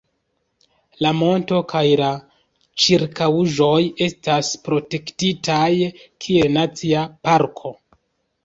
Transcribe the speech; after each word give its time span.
La 1.05 1.09
monto 1.17 1.59
kaj 1.73 1.83
la 2.01 2.07
ĉirkaŭaĵoj 2.85 3.77
estas 4.07 4.49
protektitaj 4.69 5.71
kiel 6.27 6.53
Nacia 6.61 7.05
Parko. 7.29 7.75